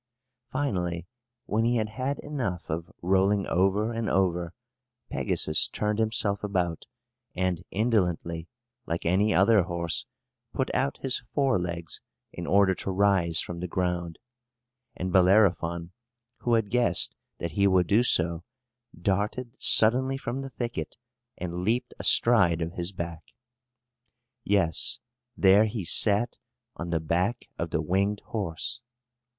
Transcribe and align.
Finally, 0.51 1.05
when 1.45 1.63
he 1.63 1.75
had 1.75 1.89
had 1.89 2.17
enough 2.23 2.71
of 2.71 2.91
rolling 3.03 3.45
over 3.45 3.93
and 3.93 4.09
over, 4.09 4.51
Pegasus 5.11 5.67
turned 5.67 5.99
himself 5.99 6.43
about, 6.43 6.87
and, 7.35 7.61
indolently, 7.69 8.47
like 8.87 9.05
any 9.05 9.31
other 9.31 9.61
horse, 9.61 10.07
put 10.53 10.73
out 10.73 10.97
his 11.03 11.19
fore 11.35 11.59
legs, 11.59 12.01
in 12.33 12.47
order 12.47 12.73
to 12.73 12.89
rise 12.89 13.41
from 13.41 13.59
the 13.59 13.67
ground; 13.67 14.17
and 14.95 15.13
Bellerophon, 15.13 15.91
who 16.37 16.55
had 16.55 16.71
guessed 16.71 17.15
that 17.37 17.51
he 17.51 17.67
would 17.67 17.85
do 17.85 18.01
so, 18.01 18.43
darted 18.99 19.51
suddenly 19.59 20.17
from 20.17 20.41
the 20.41 20.49
thicket, 20.49 20.97
and 21.37 21.59
leaped 21.61 21.93
astride 21.99 22.63
of 22.63 22.71
his 22.73 22.91
back. 22.91 23.21
Yes, 24.43 24.99
there 25.37 25.65
he 25.65 25.83
sat, 25.83 26.39
on 26.75 26.89
the 26.89 26.99
back 26.99 27.45
of 27.59 27.69
the 27.69 27.83
winged 27.83 28.21
horse! 28.21 28.81